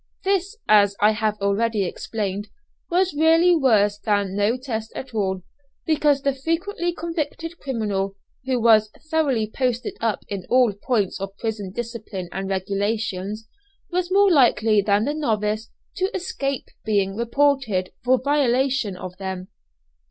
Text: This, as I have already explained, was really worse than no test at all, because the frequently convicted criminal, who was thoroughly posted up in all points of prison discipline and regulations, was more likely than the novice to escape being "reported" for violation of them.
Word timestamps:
This, 0.23 0.57
as 0.67 0.95
I 0.99 1.11
have 1.11 1.37
already 1.41 1.83
explained, 1.85 2.47
was 2.89 3.13
really 3.13 3.55
worse 3.55 3.99
than 3.99 4.35
no 4.35 4.57
test 4.57 4.91
at 4.95 5.13
all, 5.13 5.43
because 5.85 6.23
the 6.23 6.33
frequently 6.33 6.91
convicted 6.91 7.59
criminal, 7.59 8.15
who 8.45 8.59
was 8.59 8.89
thoroughly 9.11 9.45
posted 9.47 9.95
up 10.01 10.23
in 10.27 10.47
all 10.49 10.73
points 10.73 11.21
of 11.21 11.37
prison 11.37 11.71
discipline 11.71 12.29
and 12.31 12.49
regulations, 12.49 13.47
was 13.91 14.09
more 14.11 14.31
likely 14.31 14.81
than 14.81 15.05
the 15.05 15.13
novice 15.13 15.69
to 15.97 16.09
escape 16.15 16.69
being 16.83 17.15
"reported" 17.15 17.91
for 18.03 18.17
violation 18.19 18.97
of 18.97 19.15
them. 19.17 19.49